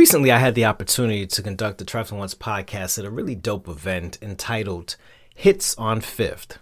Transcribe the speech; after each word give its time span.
Recently, 0.00 0.32
I 0.32 0.38
had 0.38 0.54
the 0.54 0.64
opportunity 0.64 1.26
to 1.26 1.42
conduct 1.42 1.76
the 1.76 1.84
Trifling 1.84 2.20
Ones 2.20 2.34
podcast 2.34 2.98
at 2.98 3.04
a 3.04 3.10
really 3.10 3.34
dope 3.34 3.68
event 3.68 4.16
entitled 4.22 4.96
Hits 5.34 5.76
on 5.76 6.00
Fifth. 6.00 6.56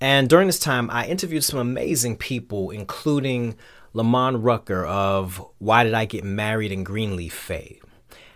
And 0.00 0.28
during 0.28 0.48
this 0.48 0.58
time, 0.58 0.90
I 0.90 1.06
interviewed 1.06 1.44
some 1.44 1.60
amazing 1.60 2.16
people, 2.16 2.72
including 2.72 3.54
Lamman 3.94 4.42
Rucker 4.42 4.84
of 4.84 5.40
Why 5.58 5.84
Did 5.84 5.94
I 5.94 6.06
Get 6.06 6.24
Married 6.24 6.72
in 6.72 6.82
Greenleaf 6.82 7.32
fame. 7.32 7.86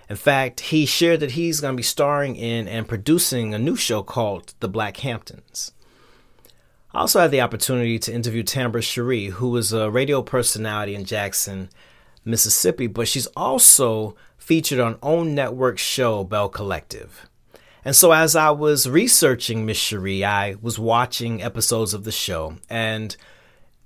In 0.09 0.15
fact, 0.15 0.61
he 0.61 0.87
shared 0.87 1.19
that 1.19 1.33
he's 1.33 1.61
going 1.61 1.75
to 1.75 1.77
be 1.77 1.83
starring 1.83 2.37
in 2.37 2.69
and 2.69 2.87
producing 2.87 3.53
a 3.53 3.59
new 3.59 3.75
show 3.75 4.05
called 4.05 4.55
The 4.61 4.69
Black 4.69 4.99
Hamptons. 4.99 5.73
I 6.95 7.01
also 7.01 7.19
had 7.19 7.33
the 7.33 7.41
opportunity 7.41 7.99
to 7.99 8.15
interview 8.15 8.45
Tambra 8.45 8.81
Cherie, 8.81 9.31
who 9.31 9.57
is 9.57 9.73
a 9.73 9.91
radio 9.91 10.23
personality 10.23 10.95
in 10.95 11.05
Jackson, 11.05 11.69
Mississippi, 12.25 12.87
but 12.87 13.09
she's 13.09 13.27
also 13.37 14.17
featured 14.37 14.81
on 14.81 14.99
OWN 15.03 15.35
Network 15.35 15.79
show 15.79 16.25
Belle 16.25 16.49
Collective. 16.49 17.29
And 17.85 17.97
so, 17.97 18.13
as 18.13 18.37
I 18.37 18.51
was 18.51 18.89
researching 18.89 19.65
Miss 19.65 19.79
Cherie, 19.79 20.25
I 20.25 20.57
was 20.61 20.79
watching 20.79 21.43
episodes 21.43 21.95
of 21.95 22.05
the 22.05 22.13
show. 22.13 22.57
And 22.69 23.17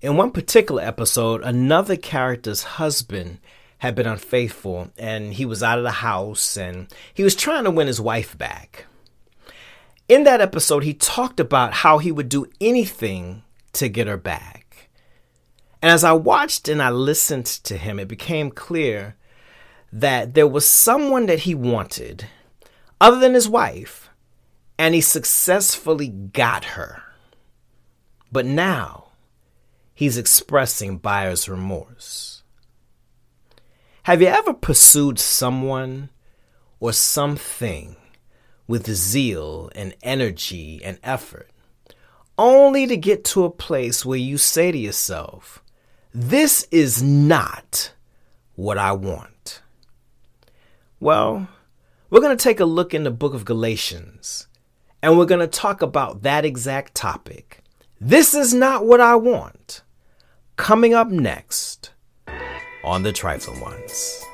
in 0.00 0.16
one 0.16 0.32
particular 0.32 0.82
episode, 0.82 1.42
another 1.42 1.96
character's 1.96 2.62
husband 2.62 3.38
had 3.78 3.94
been 3.94 4.06
unfaithful 4.06 4.90
and 4.96 5.34
he 5.34 5.44
was 5.44 5.62
out 5.62 5.78
of 5.78 5.84
the 5.84 5.90
house 5.90 6.56
and 6.56 6.88
he 7.12 7.22
was 7.22 7.34
trying 7.34 7.64
to 7.64 7.70
win 7.70 7.86
his 7.86 8.00
wife 8.00 8.36
back. 8.36 8.86
In 10.08 10.24
that 10.24 10.40
episode, 10.40 10.84
he 10.84 10.94
talked 10.94 11.40
about 11.40 11.72
how 11.72 11.98
he 11.98 12.12
would 12.12 12.28
do 12.28 12.46
anything 12.60 13.42
to 13.74 13.88
get 13.88 14.06
her 14.06 14.16
back. 14.16 14.63
And 15.84 15.92
as 15.92 16.02
I 16.02 16.14
watched 16.14 16.66
and 16.66 16.80
I 16.80 16.88
listened 16.88 17.44
to 17.44 17.76
him, 17.76 17.98
it 17.98 18.08
became 18.08 18.50
clear 18.50 19.16
that 19.92 20.32
there 20.32 20.48
was 20.48 20.66
someone 20.66 21.26
that 21.26 21.40
he 21.40 21.54
wanted 21.54 22.26
other 23.02 23.18
than 23.18 23.34
his 23.34 23.50
wife, 23.50 24.08
and 24.78 24.94
he 24.94 25.02
successfully 25.02 26.08
got 26.08 26.64
her. 26.64 27.02
But 28.32 28.46
now 28.46 29.08
he's 29.92 30.16
expressing 30.16 30.96
buyer's 30.96 31.50
remorse. 31.50 32.44
Have 34.04 34.22
you 34.22 34.28
ever 34.28 34.54
pursued 34.54 35.18
someone 35.18 36.08
or 36.80 36.94
something 36.94 37.96
with 38.66 38.90
zeal 38.90 39.70
and 39.74 39.94
energy 40.02 40.80
and 40.82 40.98
effort, 41.02 41.50
only 42.38 42.86
to 42.86 42.96
get 42.96 43.22
to 43.26 43.44
a 43.44 43.50
place 43.50 44.02
where 44.06 44.18
you 44.18 44.38
say 44.38 44.72
to 44.72 44.78
yourself, 44.78 45.60
This 46.16 46.68
is 46.70 47.02
not 47.02 47.92
what 48.54 48.78
I 48.78 48.92
want? 48.92 49.62
Well, 51.00 51.48
we're 52.08 52.20
going 52.20 52.36
to 52.36 52.42
take 52.42 52.60
a 52.60 52.64
look 52.64 52.94
in 52.94 53.02
the 53.02 53.10
book 53.10 53.34
of 53.34 53.44
Galatians 53.44 54.46
and 55.02 55.18
we're 55.18 55.26
going 55.26 55.40
to 55.40 55.48
talk 55.48 55.82
about 55.82 56.22
that 56.22 56.44
exact 56.44 56.94
topic. 56.94 57.64
This 58.00 58.32
is 58.32 58.54
not 58.54 58.86
what 58.86 59.00
I 59.00 59.16
want. 59.16 59.82
Coming 60.54 60.94
up 60.94 61.08
next 61.08 61.90
on 62.84 63.02
The 63.02 63.12
Trifling 63.12 63.60
Ones. 63.60 64.24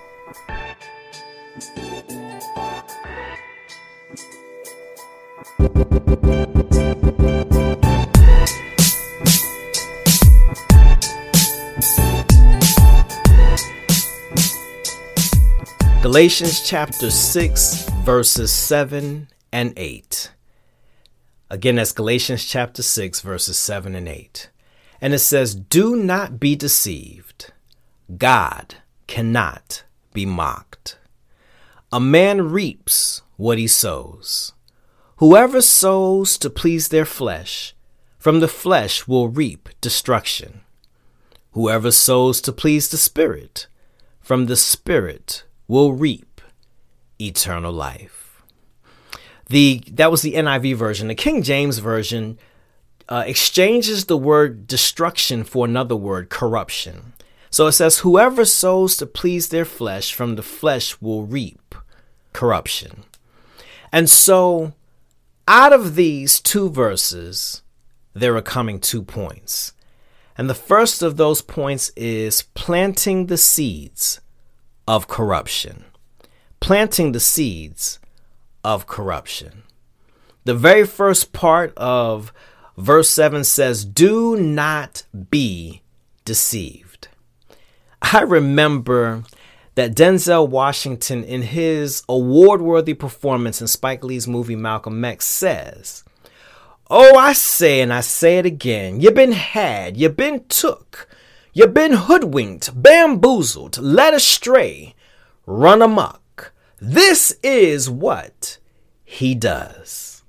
Galatians 16.20 16.60
chapter 16.60 17.10
6, 17.10 17.88
verses 18.04 18.52
7 18.52 19.28
and 19.52 19.72
8. 19.74 20.30
Again, 21.48 21.76
that's 21.76 21.92
Galatians 21.92 22.44
chapter 22.44 22.82
6, 22.82 23.22
verses 23.22 23.56
7 23.56 23.94
and 23.94 24.06
8. 24.06 24.50
And 25.00 25.14
it 25.14 25.20
says, 25.20 25.54
Do 25.54 25.96
not 25.96 26.38
be 26.38 26.54
deceived. 26.54 27.54
God 28.18 28.74
cannot 29.06 29.84
be 30.12 30.26
mocked. 30.26 30.98
A 31.90 31.98
man 31.98 32.50
reaps 32.50 33.22
what 33.38 33.56
he 33.56 33.66
sows. 33.66 34.52
Whoever 35.16 35.62
sows 35.62 36.36
to 36.36 36.50
please 36.50 36.88
their 36.88 37.06
flesh, 37.06 37.74
from 38.18 38.40
the 38.40 38.48
flesh 38.48 39.08
will 39.08 39.28
reap 39.30 39.70
destruction. 39.80 40.60
Whoever 41.52 41.90
sows 41.90 42.42
to 42.42 42.52
please 42.52 42.90
the 42.90 42.98
Spirit, 42.98 43.68
from 44.20 44.44
the 44.44 44.56
Spirit 44.56 45.44
will 45.70 45.92
reap 45.92 46.40
eternal 47.20 47.72
life. 47.72 48.42
The 49.48 49.84
that 49.92 50.10
was 50.10 50.22
the 50.22 50.34
NIV 50.34 50.74
version. 50.74 51.06
The 51.06 51.14
King 51.14 51.44
James 51.44 51.78
version 51.78 52.40
uh, 53.08 53.22
exchanges 53.24 54.06
the 54.06 54.16
word 54.16 54.66
destruction 54.66 55.44
for 55.44 55.64
another 55.64 55.94
word, 55.94 56.28
corruption. 56.28 57.12
So 57.50 57.68
it 57.68 57.72
says, 57.72 57.98
"Whoever 57.98 58.44
sows 58.44 58.96
to 58.96 59.06
please 59.06 59.48
their 59.48 59.64
flesh, 59.64 60.12
from 60.12 60.34
the 60.34 60.42
flesh 60.42 61.00
will 61.00 61.24
reap 61.24 61.76
corruption." 62.32 63.04
And 63.92 64.10
so, 64.10 64.72
out 65.46 65.72
of 65.72 65.94
these 65.94 66.40
two 66.40 66.68
verses, 66.68 67.62
there 68.12 68.36
are 68.36 68.42
coming 68.42 68.80
two 68.80 69.02
points. 69.02 69.72
And 70.36 70.50
the 70.50 70.62
first 70.70 71.00
of 71.00 71.16
those 71.16 71.42
points 71.42 71.92
is 71.94 72.42
planting 72.54 73.26
the 73.26 73.36
seeds 73.36 74.20
of 74.86 75.08
corruption, 75.08 75.84
planting 76.60 77.12
the 77.12 77.20
seeds 77.20 77.98
of 78.64 78.86
corruption. 78.86 79.62
The 80.44 80.54
very 80.54 80.86
first 80.86 81.32
part 81.32 81.72
of 81.76 82.32
verse 82.76 83.10
7 83.10 83.44
says, 83.44 83.84
Do 83.84 84.36
not 84.36 85.04
be 85.30 85.82
deceived. 86.24 87.08
I 88.02 88.22
remember 88.22 89.24
that 89.74 89.94
Denzel 89.94 90.48
Washington, 90.48 91.22
in 91.24 91.42
his 91.42 92.02
award 92.08 92.60
worthy 92.60 92.94
performance 92.94 93.60
in 93.60 93.66
Spike 93.66 94.02
Lee's 94.02 94.26
movie 94.26 94.56
Malcolm 94.56 95.04
X, 95.04 95.24
says, 95.24 96.04
Oh, 96.90 97.16
I 97.16 97.34
say 97.34 97.80
and 97.80 97.92
I 97.92 98.00
say 98.00 98.38
it 98.38 98.46
again, 98.46 99.00
you've 99.00 99.14
been 99.14 99.32
had, 99.32 99.96
you've 99.96 100.16
been 100.16 100.44
took, 100.48 101.08
You've 101.52 101.74
been 101.74 101.94
hoodwinked, 101.94 102.80
bamboozled, 102.80 103.78
led 103.78 104.14
astray, 104.14 104.94
run 105.46 105.82
amok. 105.82 106.52
This 106.80 107.36
is 107.42 107.90
what 107.90 108.58
he 109.04 109.34
does. 109.34 110.22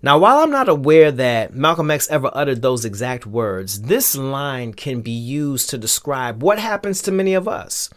Now, 0.00 0.18
while 0.18 0.38
I'm 0.38 0.50
not 0.50 0.70
aware 0.70 1.12
that 1.12 1.54
Malcolm 1.54 1.90
X 1.90 2.08
ever 2.08 2.30
uttered 2.32 2.62
those 2.62 2.86
exact 2.86 3.26
words, 3.26 3.82
this 3.82 4.16
line 4.16 4.72
can 4.72 5.02
be 5.02 5.12
used 5.12 5.68
to 5.70 5.78
describe 5.78 6.42
what 6.42 6.58
happens 6.58 7.02
to 7.02 7.12
many 7.12 7.34
of 7.34 7.46
us 7.46 7.90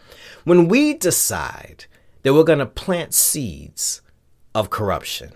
when 0.43 0.67
we 0.67 0.93
decide 0.93 1.85
that 2.23 2.33
we're 2.33 2.43
going 2.43 2.59
to 2.59 2.65
plant 2.65 3.13
seeds 3.13 4.01
of 4.53 4.69
corruption. 4.69 5.31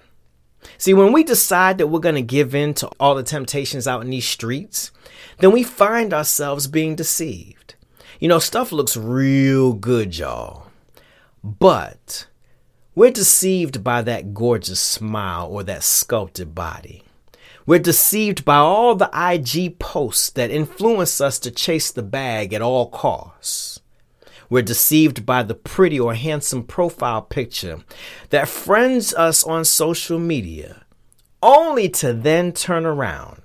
See, 0.79 0.94
when 0.94 1.12
we 1.12 1.25
decide 1.25 1.78
that 1.78 1.88
we're 1.88 2.00
going 2.00 2.16
to 2.16 2.22
give 2.22 2.56
in 2.56 2.73
to 2.75 2.88
all 3.01 3.13
the 3.13 3.22
temptations 3.22 3.85
out 3.85 4.01
in 4.01 4.09
these 4.09 4.25
streets, 4.25 4.91
then 5.40 5.51
we 5.51 5.62
find 5.62 6.13
ourselves 6.13 6.67
being 6.67 6.95
deceived. 6.95 7.75
You 8.22 8.29
know, 8.29 8.40
stuff 8.40 8.72
looks 8.72 8.95
real 8.95 9.73
good, 9.73 10.18
y'all. 10.18 10.68
But 11.44 12.28
we're 12.95 13.12
deceived 13.12 13.84
by 13.84 14.01
that 14.03 14.34
gorgeous 14.34 14.79
smile 14.79 15.50
or 15.51 15.63
that 15.63 15.84
sculpted 15.84 16.56
body. 16.56 17.03
We're 17.66 17.79
deceived 17.79 18.45
by 18.45 18.56
all 18.56 18.95
the 18.95 19.12
IG 19.13 19.79
posts 19.79 20.29
that 20.31 20.50
influence 20.50 21.19
us 21.19 21.39
to 21.39 21.51
chase 21.51 21.91
the 21.91 22.03
bag 22.03 22.53
at 22.53 22.62
all 22.62 22.89
costs. 22.89 23.69
We're 24.49 24.63
deceived 24.63 25.25
by 25.25 25.43
the 25.43 25.53
pretty 25.53 25.99
or 25.99 26.15
handsome 26.15 26.63
profile 26.63 27.21
picture 27.21 27.83
that 28.29 28.47
friends 28.47 29.13
us 29.13 29.44
on 29.44 29.63
social 29.63 30.18
media, 30.18 30.85
only 31.44 31.88
to 31.89 32.13
then 32.13 32.51
turn 32.51 32.85
around 32.85 33.41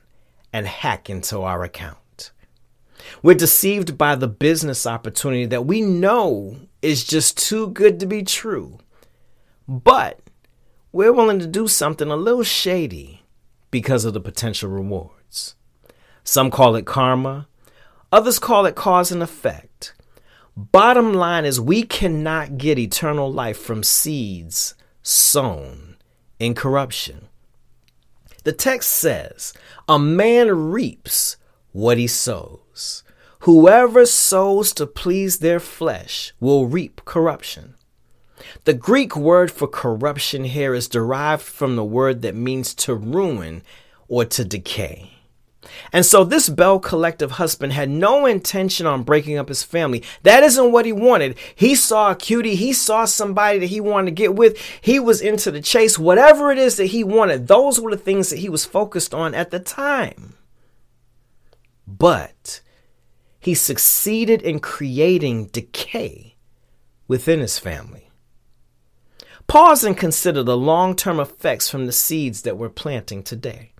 and 0.52 0.66
hack 0.66 1.10
into 1.10 1.40
our 1.42 1.62
account. 1.62 2.32
We're 3.22 3.34
deceived 3.34 3.98
by 3.98 4.14
the 4.14 4.28
business 4.28 4.86
opportunity 4.86 5.44
that 5.46 5.66
we 5.66 5.82
know 5.82 6.56
is 6.80 7.04
just 7.04 7.36
too 7.36 7.68
good 7.68 8.00
to 8.00 8.06
be 8.06 8.22
true, 8.22 8.78
but 9.68 10.20
we're 10.90 11.12
willing 11.12 11.38
to 11.40 11.46
do 11.46 11.66
something 11.66 12.10
a 12.10 12.16
little 12.16 12.44
shady 12.44 13.22
because 13.70 14.04
of 14.04 14.14
the 14.14 14.20
potential 14.20 14.70
rewards. 14.70 15.56
Some 16.22 16.50
call 16.50 16.76
it 16.76 16.86
karma, 16.86 17.48
others 18.10 18.38
call 18.38 18.64
it 18.64 18.74
cause 18.74 19.12
and 19.12 19.22
effect. 19.22 19.94
Bottom 20.56 21.12
line 21.12 21.44
is, 21.44 21.60
we 21.60 21.82
cannot 21.82 22.58
get 22.58 22.78
eternal 22.78 23.32
life 23.32 23.58
from 23.58 23.82
seeds 23.82 24.74
sown 25.02 25.96
in 26.38 26.54
corruption. 26.54 27.28
The 28.44 28.52
text 28.52 28.90
says, 28.92 29.52
A 29.88 29.98
man 29.98 30.70
reaps 30.70 31.36
what 31.72 31.98
he 31.98 32.06
sows. 32.06 33.02
Whoever 33.40 34.06
sows 34.06 34.72
to 34.74 34.86
please 34.86 35.40
their 35.40 35.60
flesh 35.60 36.32
will 36.38 36.66
reap 36.66 37.04
corruption. 37.04 37.74
The 38.64 38.74
Greek 38.74 39.16
word 39.16 39.50
for 39.50 39.66
corruption 39.66 40.44
here 40.44 40.74
is 40.74 40.88
derived 40.88 41.42
from 41.42 41.76
the 41.76 41.84
word 41.84 42.22
that 42.22 42.34
means 42.34 42.74
to 42.76 42.94
ruin 42.94 43.62
or 44.08 44.24
to 44.26 44.44
decay. 44.44 45.12
And 45.92 46.04
so 46.04 46.24
this 46.24 46.48
Belle 46.48 46.78
Collective 46.78 47.32
husband 47.32 47.72
had 47.72 47.88
no 47.88 48.26
intention 48.26 48.86
on 48.86 49.02
breaking 49.02 49.38
up 49.38 49.48
his 49.48 49.62
family. 49.62 50.02
That 50.22 50.42
isn't 50.42 50.72
what 50.72 50.86
he 50.86 50.92
wanted. 50.92 51.38
He 51.54 51.74
saw 51.74 52.10
a 52.10 52.16
cutie, 52.16 52.54
he 52.54 52.72
saw 52.72 53.04
somebody 53.04 53.58
that 53.58 53.66
he 53.66 53.80
wanted 53.80 54.06
to 54.06 54.14
get 54.14 54.34
with. 54.34 54.58
He 54.80 54.98
was 54.98 55.20
into 55.20 55.50
the 55.50 55.60
chase. 55.60 55.98
Whatever 55.98 56.50
it 56.50 56.58
is 56.58 56.76
that 56.76 56.86
he 56.86 57.04
wanted, 57.04 57.46
those 57.46 57.80
were 57.80 57.90
the 57.90 57.96
things 57.96 58.30
that 58.30 58.38
he 58.38 58.48
was 58.48 58.64
focused 58.64 59.14
on 59.14 59.34
at 59.34 59.50
the 59.50 59.60
time. 59.60 60.34
But 61.86 62.60
he 63.38 63.54
succeeded 63.54 64.40
in 64.42 64.58
creating 64.58 65.46
decay 65.46 66.36
within 67.06 67.40
his 67.40 67.58
family. 67.58 68.10
Pause 69.46 69.84
and 69.84 69.96
consider 69.96 70.42
the 70.42 70.56
long 70.56 70.96
term 70.96 71.20
effects 71.20 71.68
from 71.68 71.84
the 71.86 71.92
seeds 71.92 72.42
that 72.42 72.56
we're 72.56 72.70
planting 72.70 73.22
today. 73.22 73.73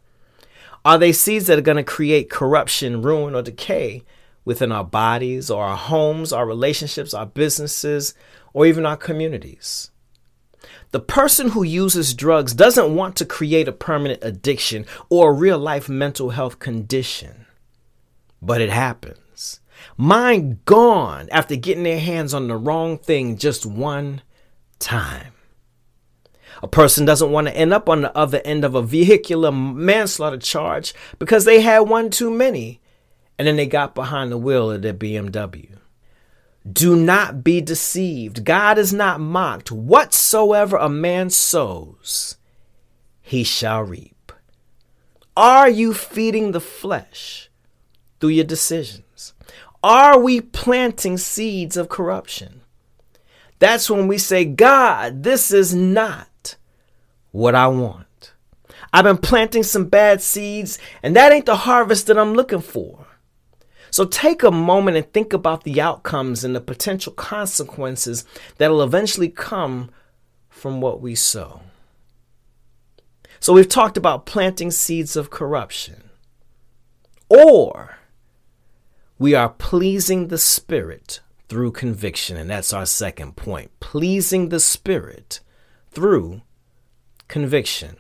Are 0.84 0.98
they 0.98 1.12
seeds 1.12 1.46
that 1.46 1.58
are 1.58 1.62
going 1.62 1.78
to 1.78 1.84
create 1.84 2.28
corruption, 2.30 3.02
ruin, 3.02 3.34
or 3.34 3.42
decay 3.42 4.04
within 4.44 4.70
our 4.70 4.84
bodies 4.84 5.50
or 5.50 5.64
our 5.64 5.76
homes, 5.76 6.32
our 6.32 6.46
relationships, 6.46 7.14
our 7.14 7.26
businesses, 7.26 8.14
or 8.52 8.66
even 8.66 8.84
our 8.84 8.96
communities? 8.96 9.90
The 10.90 11.00
person 11.00 11.50
who 11.50 11.64
uses 11.64 12.14
drugs 12.14 12.54
doesn't 12.54 12.94
want 12.94 13.16
to 13.16 13.24
create 13.24 13.66
a 13.66 13.72
permanent 13.72 14.22
addiction 14.22 14.86
or 15.08 15.30
a 15.30 15.34
real 15.34 15.58
life 15.58 15.88
mental 15.88 16.30
health 16.30 16.58
condition, 16.58 17.46
but 18.40 18.60
it 18.60 18.70
happens. 18.70 19.60
Mind 19.96 20.64
gone 20.64 21.28
after 21.32 21.56
getting 21.56 21.82
their 21.82 21.98
hands 21.98 22.32
on 22.32 22.46
the 22.46 22.56
wrong 22.56 22.98
thing 22.98 23.36
just 23.36 23.66
one 23.66 24.22
time. 24.78 25.33
A 26.64 26.66
person 26.66 27.04
doesn't 27.04 27.30
want 27.30 27.46
to 27.46 27.54
end 27.54 27.74
up 27.74 27.90
on 27.90 28.00
the 28.00 28.16
other 28.16 28.40
end 28.42 28.64
of 28.64 28.74
a 28.74 28.80
vehicular 28.80 29.52
manslaughter 29.52 30.38
charge 30.38 30.94
because 31.18 31.44
they 31.44 31.60
had 31.60 31.80
one 31.80 32.08
too 32.08 32.30
many 32.30 32.80
and 33.38 33.46
then 33.46 33.56
they 33.56 33.66
got 33.66 33.94
behind 33.94 34.32
the 34.32 34.38
wheel 34.38 34.70
of 34.70 34.80
their 34.80 34.94
BMW. 34.94 35.76
Do 36.66 36.96
not 36.96 37.44
be 37.44 37.60
deceived. 37.60 38.46
God 38.46 38.78
is 38.78 38.94
not 38.94 39.20
mocked. 39.20 39.70
Whatsoever 39.70 40.78
a 40.78 40.88
man 40.88 41.28
sows, 41.28 42.38
he 43.20 43.44
shall 43.44 43.82
reap. 43.82 44.32
Are 45.36 45.68
you 45.68 45.92
feeding 45.92 46.52
the 46.52 46.60
flesh 46.60 47.50
through 48.20 48.30
your 48.30 48.44
decisions? 48.46 49.34
Are 49.82 50.18
we 50.18 50.40
planting 50.40 51.18
seeds 51.18 51.76
of 51.76 51.90
corruption? 51.90 52.62
That's 53.58 53.90
when 53.90 54.08
we 54.08 54.16
say, 54.16 54.46
God, 54.46 55.24
this 55.24 55.50
is 55.50 55.74
not 55.74 56.28
what 57.34 57.56
I 57.56 57.66
want. 57.66 58.32
I've 58.92 59.02
been 59.02 59.18
planting 59.18 59.64
some 59.64 59.86
bad 59.86 60.22
seeds, 60.22 60.78
and 61.02 61.16
that 61.16 61.32
ain't 61.32 61.46
the 61.46 61.56
harvest 61.56 62.06
that 62.06 62.16
I'm 62.16 62.32
looking 62.32 62.60
for. 62.60 63.06
So 63.90 64.04
take 64.04 64.44
a 64.44 64.52
moment 64.52 64.96
and 64.96 65.12
think 65.12 65.32
about 65.32 65.64
the 65.64 65.80
outcomes 65.80 66.44
and 66.44 66.54
the 66.54 66.60
potential 66.60 67.12
consequences 67.12 68.24
that'll 68.58 68.82
eventually 68.82 69.28
come 69.28 69.90
from 70.48 70.80
what 70.80 71.00
we 71.00 71.16
sow. 71.16 71.62
So 73.40 73.52
we've 73.52 73.68
talked 73.68 73.96
about 73.96 74.26
planting 74.26 74.70
seeds 74.70 75.16
of 75.16 75.30
corruption. 75.30 76.10
Or 77.28 77.98
we 79.18 79.34
are 79.34 79.48
pleasing 79.48 80.28
the 80.28 80.38
Spirit 80.38 81.18
through 81.48 81.72
conviction. 81.72 82.36
And 82.36 82.48
that's 82.48 82.72
our 82.72 82.86
second 82.86 83.34
point 83.34 83.72
pleasing 83.80 84.50
the 84.50 84.60
Spirit 84.60 85.40
through 85.90 86.42
conviction. 87.28 87.96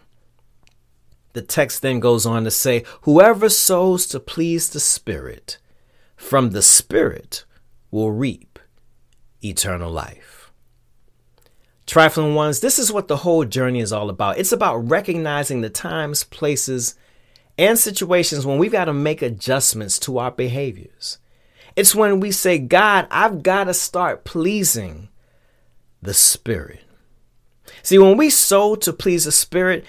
The 1.34 1.42
text 1.42 1.82
then 1.82 2.00
goes 2.00 2.26
on 2.26 2.44
to 2.44 2.50
say, 2.50 2.84
Whoever 3.02 3.48
sows 3.48 4.06
to 4.08 4.20
please 4.20 4.70
the 4.70 4.80
Spirit, 4.80 5.58
from 6.16 6.50
the 6.50 6.62
Spirit 6.62 7.44
will 7.90 8.12
reap 8.12 8.58
eternal 9.42 9.90
life. 9.90 10.52
Trifling 11.86 12.34
ones, 12.34 12.60
this 12.60 12.78
is 12.78 12.92
what 12.92 13.08
the 13.08 13.18
whole 13.18 13.44
journey 13.44 13.80
is 13.80 13.92
all 13.92 14.08
about. 14.08 14.38
It's 14.38 14.52
about 14.52 14.88
recognizing 14.88 15.60
the 15.60 15.70
times, 15.70 16.24
places, 16.24 16.94
and 17.58 17.78
situations 17.78 18.46
when 18.46 18.58
we've 18.58 18.72
got 18.72 18.86
to 18.86 18.94
make 18.94 19.20
adjustments 19.20 19.98
to 20.00 20.18
our 20.18 20.30
behaviors. 20.30 21.18
It's 21.76 21.94
when 21.94 22.20
we 22.20 22.30
say, 22.30 22.58
God, 22.58 23.06
I've 23.10 23.42
got 23.42 23.64
to 23.64 23.74
start 23.74 24.24
pleasing 24.24 25.08
the 26.00 26.14
Spirit. 26.14 26.80
See, 27.82 27.98
when 27.98 28.16
we 28.16 28.30
sow 28.30 28.74
to 28.76 28.92
please 28.92 29.24
the 29.24 29.32
Spirit, 29.32 29.84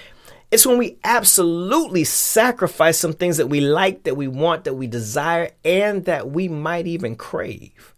it's 0.51 0.65
when 0.65 0.77
we 0.77 0.97
absolutely 1.03 2.03
sacrifice 2.03 2.97
some 2.97 3.13
things 3.13 3.37
that 3.37 3.47
we 3.47 3.59
like, 3.61 4.03
that 4.03 4.15
we 4.15 4.27
want, 4.27 4.63
that 4.63 4.75
we 4.75 4.87
desire, 4.87 5.51
and 5.63 6.05
that 6.05 6.29
we 6.29 6.47
might 6.47 6.87
even 6.87 7.15
crave. 7.15 7.93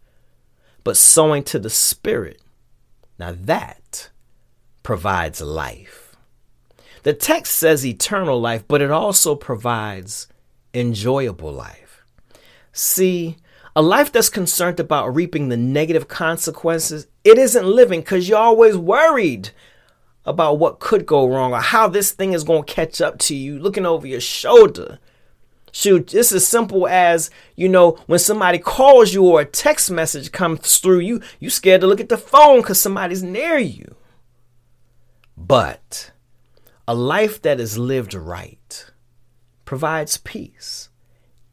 But 0.83 0.97
sowing 0.97 1.43
to 1.45 1.59
the 1.59 1.69
Spirit, 1.69 2.41
now 3.19 3.35
that 3.37 4.09
provides 4.83 5.41
life. 5.41 6.15
The 7.03 7.13
text 7.13 7.55
says 7.55 7.85
eternal 7.85 8.39
life, 8.39 8.63
but 8.67 8.81
it 8.81 8.91
also 8.91 9.35
provides 9.35 10.27
enjoyable 10.73 11.51
life. 11.51 12.03
See, 12.71 13.37
a 13.77 13.81
life 13.83 14.11
that's 14.11 14.27
concerned 14.27 14.79
about 14.79 15.13
reaping 15.13 15.49
the 15.49 15.55
negative 15.55 16.07
consequences, 16.07 17.05
it 17.23 17.37
isn't 17.37 17.63
living 17.63 17.99
because 17.99 18.27
you're 18.27 18.39
always 18.39 18.75
worried 18.75 19.51
about 20.25 20.57
what 20.57 20.79
could 20.79 21.05
go 21.05 21.27
wrong 21.27 21.53
or 21.53 21.61
how 21.61 21.87
this 21.87 22.09
thing 22.11 22.33
is 22.33 22.43
going 22.43 22.63
to 22.63 22.73
catch 22.73 23.01
up 23.01 23.19
to 23.19 23.35
you, 23.35 23.59
looking 23.59 23.85
over 23.85 24.07
your 24.07 24.19
shoulder. 24.19 24.97
Shoot, 25.71 26.15
it's 26.15 26.31
as 26.31 26.47
simple 26.47 26.87
as, 26.87 27.29
you 27.55 27.69
know, 27.69 27.99
when 28.07 28.17
somebody 28.17 28.57
calls 28.57 29.13
you 29.13 29.23
or 29.23 29.41
a 29.41 29.45
text 29.45 29.91
message 29.91 30.31
comes 30.31 30.79
through 30.79 31.01
you, 31.01 31.21
you 31.39 31.51
scared 31.51 31.81
to 31.81 31.87
look 31.87 31.99
at 31.99 32.09
the 32.09 32.17
phone 32.17 32.61
because 32.61 32.81
somebody's 32.81 33.21
near 33.21 33.59
you. 33.59 33.95
But 35.37 36.09
a 36.87 36.95
life 36.95 37.43
that 37.43 37.59
is 37.59 37.77
lived 37.77 38.15
right 38.15 38.91
provides 39.65 40.17
peace, 40.17 40.89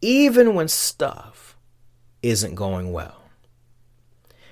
even 0.01 0.55
when 0.55 0.69
stuff 0.69 1.54
isn't 2.25 2.55
going 2.55 2.93
well. 2.93 3.23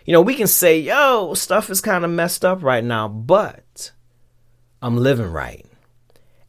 You 0.05 0.13
know, 0.13 0.21
we 0.21 0.35
can 0.35 0.47
say, 0.47 0.79
yo, 0.79 1.35
stuff 1.35 1.71
is 1.71 1.81
kind 1.81 2.05
of 2.05 2.11
messed 2.11 2.45
up 2.45 2.63
right 2.63 2.83
now, 2.83 3.09
but 3.09 3.93
I'm 4.81 4.97
living 4.97 5.31
right. 5.31 5.65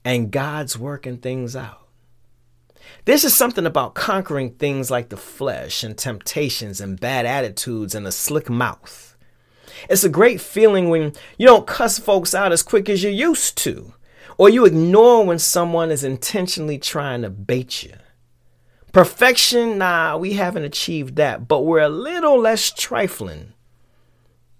And 0.03 0.31
God's 0.31 0.77
working 0.77 1.17
things 1.17 1.55
out. 1.55 1.87
This 3.05 3.23
is 3.23 3.33
something 3.33 3.65
about 3.65 3.95
conquering 3.95 4.51
things 4.51 4.89
like 4.89 5.09
the 5.09 5.17
flesh 5.17 5.83
and 5.83 5.97
temptations 5.97 6.81
and 6.81 6.99
bad 6.99 7.25
attitudes 7.25 7.95
and 7.95 8.07
a 8.07 8.11
slick 8.11 8.49
mouth. 8.49 9.15
It's 9.89 10.03
a 10.03 10.09
great 10.09 10.41
feeling 10.41 10.89
when 10.89 11.13
you 11.37 11.47
don't 11.47 11.67
cuss 11.67 11.99
folks 11.99 12.33
out 12.33 12.51
as 12.51 12.63
quick 12.63 12.89
as 12.89 13.03
you 13.03 13.09
used 13.09 13.57
to, 13.59 13.93
or 14.37 14.49
you 14.49 14.65
ignore 14.65 15.25
when 15.25 15.39
someone 15.39 15.91
is 15.91 16.03
intentionally 16.03 16.77
trying 16.77 17.21
to 17.21 17.29
bait 17.29 17.83
you. 17.83 17.93
Perfection, 18.93 19.79
nah, 19.79 20.15
we 20.17 20.33
haven't 20.33 20.65
achieved 20.65 21.15
that, 21.15 21.47
but 21.47 21.61
we're 21.61 21.79
a 21.79 21.89
little 21.89 22.39
less 22.39 22.69
trifling 22.69 23.53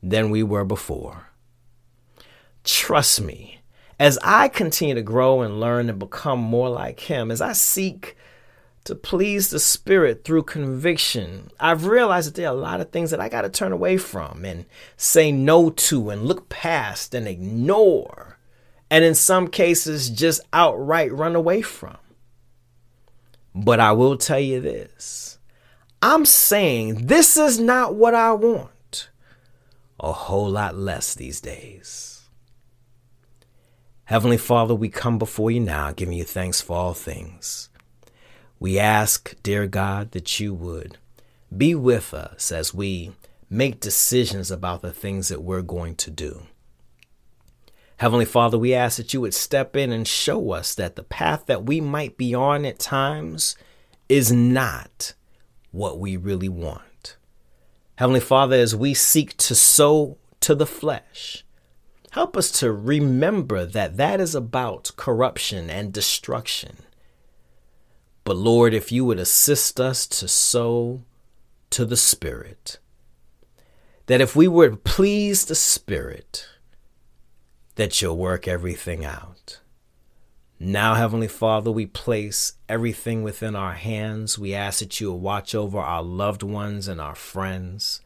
than 0.01 0.31
we 0.31 0.41
were 0.41 0.65
before. 0.65 1.27
Trust 2.63 3.21
me, 3.21 3.59
as 3.99 4.17
I 4.23 4.47
continue 4.47 4.95
to 4.95 5.03
grow 5.03 5.41
and 5.41 5.59
learn 5.59 5.87
and 5.87 5.99
become 5.99 6.39
more 6.39 6.67
like 6.67 7.01
Him, 7.01 7.29
as 7.29 7.41
I 7.41 7.53
seek 7.53 8.17
to 8.85 8.95
please 8.95 9.51
the 9.51 9.59
Spirit 9.59 10.23
through 10.23 10.43
conviction, 10.43 11.51
I've 11.59 11.85
realized 11.85 12.29
that 12.29 12.35
there 12.35 12.47
are 12.47 12.55
a 12.55 12.59
lot 12.59 12.81
of 12.81 12.89
things 12.89 13.11
that 13.11 13.21
I 13.21 13.29
got 13.29 13.43
to 13.43 13.49
turn 13.49 13.71
away 13.71 13.97
from 13.97 14.45
and 14.45 14.65
say 14.97 15.31
no 15.31 15.69
to 15.69 16.09
and 16.09 16.25
look 16.25 16.49
past 16.49 17.13
and 17.13 17.27
ignore. 17.27 18.39
And 18.89 19.05
in 19.05 19.13
some 19.13 19.47
cases, 19.47 20.09
just 20.09 20.41
outright 20.51 21.13
run 21.13 21.35
away 21.35 21.61
from. 21.61 21.97
But 23.55 23.79
I 23.79 23.91
will 23.91 24.17
tell 24.17 24.39
you 24.39 24.59
this 24.61 25.37
I'm 26.01 26.25
saying 26.25 27.07
this 27.07 27.37
is 27.37 27.59
not 27.59 27.95
what 27.95 28.13
I 28.13 28.33
want. 28.33 29.09
A 29.99 30.11
whole 30.11 30.49
lot 30.49 30.75
less 30.75 31.13
these 31.13 31.39
days. 31.39 32.29
Heavenly 34.05 34.37
Father, 34.37 34.75
we 34.75 34.89
come 34.89 35.17
before 35.17 35.49
you 35.49 35.61
now, 35.61 35.93
giving 35.93 36.17
you 36.17 36.25
thanks 36.25 36.59
for 36.59 36.75
all 36.75 36.93
things. 36.93 37.69
We 38.59 38.77
ask, 38.77 39.35
dear 39.43 39.65
God, 39.65 40.11
that 40.11 40.39
you 40.39 40.53
would 40.53 40.97
be 41.55 41.73
with 41.73 42.13
us 42.13 42.51
as 42.51 42.73
we 42.73 43.13
make 43.49 43.79
decisions 43.79 44.51
about 44.51 44.81
the 44.81 44.91
things 44.91 45.29
that 45.29 45.41
we're 45.41 45.61
going 45.61 45.95
to 45.95 46.11
do. 46.11 46.43
Heavenly 48.03 48.25
Father, 48.25 48.57
we 48.57 48.73
ask 48.73 48.97
that 48.97 49.13
you 49.13 49.21
would 49.21 49.33
step 49.33 49.77
in 49.77 49.93
and 49.93 50.05
show 50.05 50.51
us 50.51 50.75
that 50.75 50.97
the 50.97 51.03
path 51.03 51.45
that 51.45 51.63
we 51.63 51.79
might 51.79 52.17
be 52.17 52.35
on 52.35 52.65
at 52.65 52.77
times 52.77 53.55
is 54.09 54.29
not 54.29 55.13
what 55.71 55.97
we 55.97 56.17
really 56.17 56.49
want. 56.49 57.15
Heavenly 57.95 58.19
Father, 58.19 58.57
as 58.57 58.75
we 58.75 58.93
seek 58.93 59.37
to 59.37 59.55
sow 59.55 60.17
to 60.41 60.53
the 60.53 60.65
flesh. 60.65 61.45
Help 62.11 62.35
us 62.35 62.51
to 62.59 62.73
remember 62.73 63.65
that 63.65 63.95
that 63.95 64.19
is 64.19 64.35
about 64.35 64.91
corruption 64.97 65.69
and 65.69 65.93
destruction. 65.93 66.79
But 68.25 68.35
Lord, 68.35 68.73
if 68.73 68.91
you 68.91 69.05
would 69.05 69.17
assist 69.17 69.79
us 69.79 70.05
to 70.07 70.27
sow 70.27 71.03
to 71.69 71.85
the 71.85 71.95
Spirit, 71.95 72.79
that 74.07 74.19
if 74.19 74.35
we 74.35 74.49
would 74.49 74.83
please 74.83 75.45
the 75.45 75.55
Spirit, 75.55 76.49
that 77.75 78.01
you'll 78.01 78.17
work 78.17 78.47
everything 78.47 79.03
out. 79.03 79.59
Now, 80.59 80.93
Heavenly 80.95 81.27
Father, 81.27 81.71
we 81.71 81.85
place 81.85 82.53
everything 82.69 83.23
within 83.23 83.55
our 83.55 83.73
hands. 83.73 84.39
We 84.39 84.53
ask 84.53 84.79
that 84.79 85.01
you 85.01 85.11
will 85.11 85.19
watch 85.19 85.53
over 85.53 85.79
our 85.79 86.03
loved 86.03 86.43
ones 86.43 86.87
and 86.87 87.01
our 87.01 87.15
friends. 87.15 87.99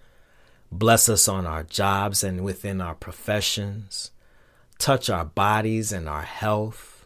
Bless 0.72 1.08
us 1.08 1.28
on 1.28 1.46
our 1.46 1.64
jobs 1.64 2.24
and 2.24 2.44
within 2.44 2.82
our 2.82 2.96
professions. 2.96 4.12
Touch 4.80 5.10
our 5.10 5.26
bodies 5.26 5.92
and 5.92 6.10
our 6.10 6.24
health. 6.24 7.06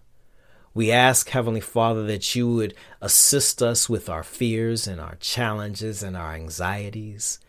We 0.74 0.89
ask, 0.89 1.30
Heavenly 1.30 1.60
Father, 1.60 2.03
that 2.03 2.34
you 2.34 2.50
would 2.53 2.74
assist 3.01 3.62
us 3.62 3.89
with 3.89 4.08
our 4.08 4.24
fears 4.24 4.88
and 4.88 5.01
our 5.01 5.15
challenges 5.15 6.01
and 6.01 6.15
our 6.15 6.34
anxieties. 6.34 7.39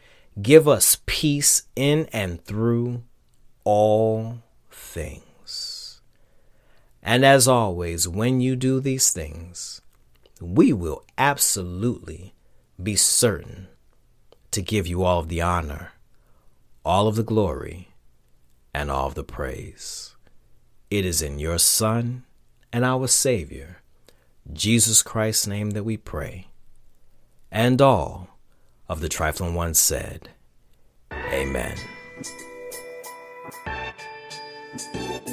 Give 0.41 0.67
us 0.67 0.99
peace 1.07 1.65
in 1.77 2.09
and 2.13 2.45
through 2.45 3.03
all 3.63 4.43
things. 4.75 6.01
And 7.03 7.25
as 7.25 7.49
always, 7.49 8.07
when 8.07 8.41
you 8.41 8.57
do 8.57 8.81
these 8.81 9.11
things, 9.11 9.81
we 10.41 10.73
will 10.73 11.05
absolutely 11.19 12.35
be 12.81 12.97
certain 12.97 13.69
to 14.51 14.63
give 14.63 14.87
you 14.87 15.03
all 15.03 15.21
of 15.21 15.29
the 15.29 15.41
honor, 15.41 15.93
all 16.85 17.09
of 17.09 17.17
the 17.17 17.23
glory, 17.23 17.89
and 18.75 18.91
all 18.91 19.07
of 19.07 19.15
the 19.15 19.25
praise. 19.25 20.15
It 20.91 21.05
is 21.05 21.23
in 21.23 21.39
your 21.39 21.59
Son 21.59 22.25
and 22.73 22.85
our 22.85 23.07
Savior, 23.09 23.79
Jesus 24.53 25.03
Christ's 25.03 25.47
name, 25.47 25.71
that 25.71 25.85
we 25.85 25.97
pray. 25.97 26.49
And 27.51 27.81
all 27.81 28.29
of 28.89 29.01
the 29.01 29.09
trifling 29.09 29.55
ones 29.55 29.79
said, 29.79 30.31
Amen. 31.13 31.77
Thank 34.75 35.33